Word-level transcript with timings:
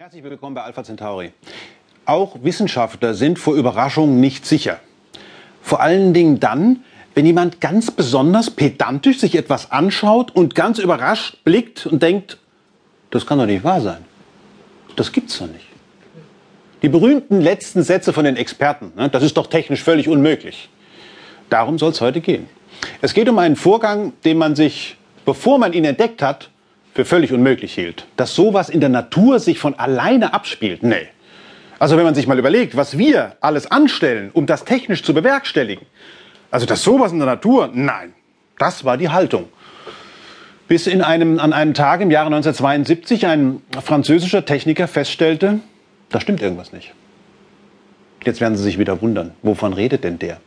Herzlich 0.00 0.22
willkommen 0.22 0.54
bei 0.54 0.62
Alpha 0.62 0.84
Centauri. 0.84 1.32
Auch 2.04 2.36
Wissenschaftler 2.44 3.14
sind 3.14 3.36
vor 3.36 3.56
Überraschungen 3.56 4.20
nicht 4.20 4.46
sicher. 4.46 4.78
Vor 5.60 5.80
allen 5.80 6.14
Dingen 6.14 6.38
dann, 6.38 6.84
wenn 7.16 7.26
jemand 7.26 7.60
ganz 7.60 7.90
besonders 7.90 8.48
pedantisch 8.48 9.18
sich 9.18 9.34
etwas 9.34 9.72
anschaut 9.72 10.30
und 10.30 10.54
ganz 10.54 10.78
überrascht 10.78 11.42
blickt 11.42 11.86
und 11.86 12.00
denkt, 12.00 12.38
das 13.10 13.26
kann 13.26 13.38
doch 13.40 13.46
nicht 13.46 13.64
wahr 13.64 13.80
sein. 13.80 14.04
Das 14.94 15.10
gibt's 15.10 15.36
doch 15.40 15.48
nicht. 15.48 15.66
Die 16.82 16.88
berühmten 16.88 17.40
letzten 17.40 17.82
Sätze 17.82 18.12
von 18.12 18.24
den 18.24 18.36
Experten, 18.36 18.92
ne, 18.94 19.08
das 19.08 19.24
ist 19.24 19.36
doch 19.36 19.48
technisch 19.48 19.82
völlig 19.82 20.08
unmöglich. 20.08 20.68
Darum 21.50 21.76
soll 21.76 21.90
es 21.90 22.00
heute 22.00 22.20
gehen. 22.20 22.48
Es 23.02 23.14
geht 23.14 23.28
um 23.28 23.38
einen 23.40 23.56
Vorgang, 23.56 24.12
den 24.24 24.38
man 24.38 24.54
sich, 24.54 24.96
bevor 25.24 25.58
man 25.58 25.72
ihn 25.72 25.84
entdeckt 25.84 26.22
hat, 26.22 26.50
für 26.98 27.04
völlig 27.04 27.32
unmöglich 27.32 27.74
hielt. 27.74 28.06
Dass 28.16 28.34
sowas 28.34 28.68
in 28.68 28.80
der 28.80 28.88
Natur 28.88 29.38
sich 29.38 29.60
von 29.60 29.78
alleine 29.78 30.34
abspielt, 30.34 30.82
nee. 30.82 31.06
Also 31.78 31.96
wenn 31.96 32.02
man 32.02 32.16
sich 32.16 32.26
mal 32.26 32.40
überlegt, 32.40 32.76
was 32.76 32.98
wir 32.98 33.36
alles 33.40 33.70
anstellen, 33.70 34.30
um 34.32 34.46
das 34.46 34.64
technisch 34.64 35.04
zu 35.04 35.14
bewerkstelligen, 35.14 35.86
also 36.50 36.66
dass 36.66 36.82
sowas 36.82 37.12
in 37.12 37.18
der 37.18 37.26
Natur, 37.26 37.70
nein, 37.72 38.14
das 38.58 38.84
war 38.84 38.96
die 38.96 39.10
Haltung. 39.10 39.44
Bis 40.66 40.88
in 40.88 41.00
einem, 41.00 41.38
an 41.38 41.52
einem 41.52 41.72
Tag 41.72 42.00
im 42.00 42.10
Jahre 42.10 42.34
1972 42.34 43.26
ein 43.26 43.62
französischer 43.80 44.44
Techniker 44.44 44.88
feststellte, 44.88 45.60
da 46.08 46.20
stimmt 46.20 46.42
irgendwas 46.42 46.72
nicht. 46.72 46.94
Jetzt 48.24 48.40
werden 48.40 48.56
Sie 48.56 48.64
sich 48.64 48.80
wieder 48.80 49.00
wundern, 49.00 49.34
wovon 49.42 49.72
redet 49.72 50.02
denn 50.02 50.18
der? 50.18 50.40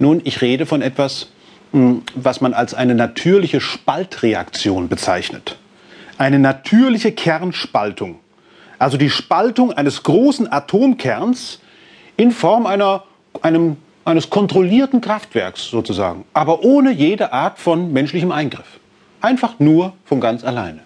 Nun, 0.00 0.20
ich 0.24 0.42
rede 0.42 0.66
von 0.66 0.82
etwas, 0.82 1.28
hm, 1.70 2.02
was 2.16 2.40
man 2.40 2.54
als 2.54 2.74
eine 2.74 2.96
natürliche 2.96 3.60
Spaltreaktion 3.60 4.88
bezeichnet. 4.88 5.58
Eine 6.18 6.38
natürliche 6.38 7.12
Kernspaltung. 7.12 8.20
Also 8.78 8.96
die 8.96 9.10
Spaltung 9.10 9.72
eines 9.72 10.02
großen 10.02 10.50
Atomkerns 10.52 11.60
in 12.16 12.30
Form 12.30 12.66
einer, 12.66 13.04
einem, 13.40 13.76
eines 14.04 14.28
kontrollierten 14.28 15.00
Kraftwerks 15.00 15.68
sozusagen, 15.68 16.24
aber 16.34 16.64
ohne 16.64 16.90
jede 16.90 17.32
Art 17.32 17.58
von 17.58 17.92
menschlichem 17.92 18.32
Eingriff. 18.32 18.80
Einfach 19.20 19.60
nur 19.60 19.92
von 20.04 20.20
ganz 20.20 20.44
alleine. 20.44 20.80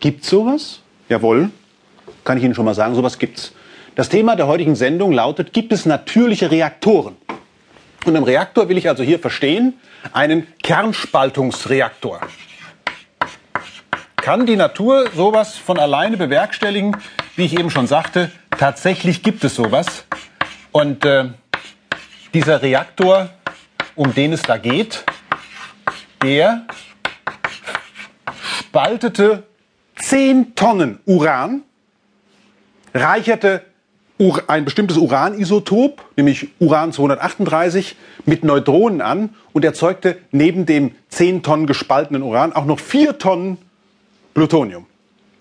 Gibt 0.00 0.24
sowas? 0.24 0.80
Jawohl, 1.08 1.50
kann 2.24 2.38
ich 2.38 2.44
Ihnen 2.44 2.54
schon 2.54 2.64
mal 2.64 2.74
sagen, 2.74 2.94
sowas 2.94 3.18
gibt's. 3.18 3.52
Das 3.94 4.08
Thema 4.08 4.36
der 4.36 4.46
heutigen 4.46 4.74
Sendung 4.74 5.12
lautet, 5.12 5.52
gibt 5.52 5.72
es 5.72 5.86
natürliche 5.86 6.50
Reaktoren? 6.50 7.16
Und 8.04 8.14
im 8.14 8.24
Reaktor 8.24 8.68
will 8.68 8.76
ich 8.76 8.88
also 8.88 9.02
hier 9.02 9.18
verstehen, 9.18 9.74
einen 10.12 10.46
Kernspaltungsreaktor. 10.62 12.20
Kann 14.24 14.46
die 14.46 14.56
Natur 14.56 15.10
sowas 15.14 15.58
von 15.58 15.78
alleine 15.78 16.16
bewerkstelligen? 16.16 16.96
Wie 17.36 17.44
ich 17.44 17.58
eben 17.58 17.68
schon 17.68 17.86
sagte, 17.86 18.32
tatsächlich 18.58 19.22
gibt 19.22 19.44
es 19.44 19.54
sowas. 19.54 20.06
Und 20.72 21.04
äh, 21.04 21.26
dieser 22.32 22.62
Reaktor, 22.62 23.28
um 23.94 24.14
den 24.14 24.32
es 24.32 24.40
da 24.40 24.56
geht, 24.56 25.04
der 26.22 26.62
spaltete 28.60 29.42
10 29.96 30.54
Tonnen 30.54 31.00
Uran, 31.04 31.62
reicherte 32.94 33.60
ein 34.46 34.64
bestimmtes 34.64 34.96
Uranisotop, 34.96 36.02
nämlich 36.16 36.48
Uran 36.60 36.94
238, 36.94 37.94
mit 38.24 38.42
Neutronen 38.42 39.02
an 39.02 39.34
und 39.52 39.66
erzeugte 39.66 40.16
neben 40.30 40.64
dem 40.64 40.94
10 41.10 41.42
Tonnen 41.42 41.66
gespaltenen 41.66 42.22
Uran 42.22 42.54
auch 42.54 42.64
noch 42.64 42.80
4 42.80 43.18
Tonnen 43.18 43.58
Plutonium. 44.34 44.86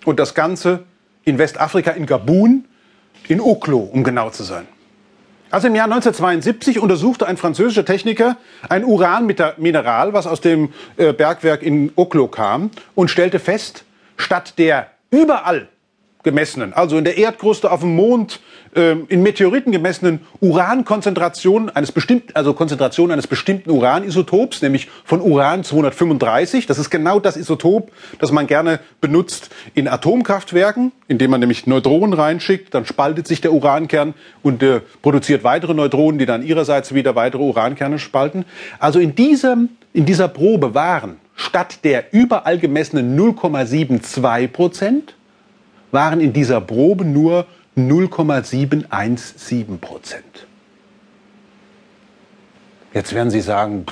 Und 0.05 0.19
das 0.19 0.33
Ganze 0.33 0.85
in 1.25 1.37
Westafrika, 1.37 1.91
in 1.91 2.05
Gabun, 2.05 2.65
in 3.27 3.41
Oklo, 3.41 3.79
um 3.79 4.03
genau 4.03 4.29
zu 4.29 4.43
sein. 4.43 4.67
Also 5.49 5.67
im 5.67 5.75
Jahr 5.75 5.85
1972 5.85 6.79
untersuchte 6.79 7.27
ein 7.27 7.37
französischer 7.37 7.85
Techniker 7.85 8.37
ein 8.69 8.83
Uranmineral, 8.83 10.13
was 10.13 10.25
aus 10.25 10.41
dem 10.41 10.73
äh, 10.97 11.13
Bergwerk 11.13 11.61
in 11.61 11.91
Oklo 11.95 12.27
kam, 12.27 12.71
und 12.95 13.09
stellte 13.09 13.39
fest, 13.39 13.85
statt 14.17 14.55
der 14.57 14.87
überall 15.11 15.67
gemessenen, 16.23 16.73
also 16.73 16.97
in 16.97 17.03
der 17.03 17.17
Erdkruste, 17.17 17.71
auf 17.71 17.81
dem 17.81 17.95
Mond, 17.95 18.39
ähm, 18.75 19.05
in 19.09 19.21
Meteoriten 19.21 19.71
gemessenen 19.71 20.21
Urankonzentrationen 20.39 21.69
eines 21.69 21.91
bestimmten, 21.91 22.33
also 22.33 22.53
Konzentration 22.53 23.11
eines 23.11 23.27
bestimmten 23.27 23.69
Uranisotops, 23.69 24.61
nämlich 24.61 24.87
von 25.03 25.21
Uran 25.21 25.63
235. 25.63 26.65
Das 26.65 26.79
ist 26.79 26.89
genau 26.89 27.19
das 27.19 27.37
Isotop, 27.37 27.91
das 28.19 28.31
man 28.31 28.47
gerne 28.47 28.79
benutzt 29.01 29.49
in 29.75 29.87
Atomkraftwerken, 29.87 30.93
indem 31.07 31.31
man 31.31 31.41
nämlich 31.41 31.67
Neutronen 31.67 32.13
reinschickt, 32.13 32.73
dann 32.73 32.85
spaltet 32.85 33.27
sich 33.27 33.41
der 33.41 33.53
Urankern 33.53 34.13
und 34.41 34.63
äh, 34.63 34.81
produziert 35.01 35.43
weitere 35.43 35.73
Neutronen, 35.73 36.19
die 36.19 36.25
dann 36.25 36.41
ihrerseits 36.43 36.93
wieder 36.93 37.15
weitere 37.15 37.43
Urankerne 37.43 37.99
spalten. 37.99 38.45
Also 38.79 38.99
in 38.99 39.13
diesem, 39.13 39.69
in 39.91 40.05
dieser 40.05 40.29
Probe 40.29 40.73
waren 40.73 41.17
statt 41.35 41.79
der 41.83 42.13
überall 42.13 42.59
gemessenen 42.59 43.19
0,72 43.19 44.47
Prozent 44.47 45.15
waren 45.93 46.19
in 46.19 46.33
dieser 46.33 46.59
Probe 46.59 47.05
nur 47.05 47.45
0,717 47.75 49.79
Prozent. 49.79 50.47
Jetzt 52.93 53.13
werden 53.13 53.31
Sie 53.31 53.41
sagen, 53.41 53.85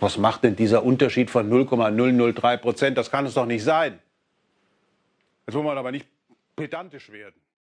was 0.00 0.16
macht 0.16 0.44
denn 0.44 0.56
dieser 0.56 0.82
Unterschied 0.84 1.30
von 1.30 1.48
0,003 1.48 2.56
Prozent? 2.56 2.96
Das 2.96 3.10
kann 3.10 3.26
es 3.26 3.34
doch 3.34 3.44
nicht 3.46 3.64
sein. 3.64 3.98
Jetzt 5.46 5.54
wollen 5.54 5.66
wir 5.66 5.76
aber 5.76 5.92
nicht 5.92 6.06
pedantisch 6.56 7.10
werden. 7.10 7.34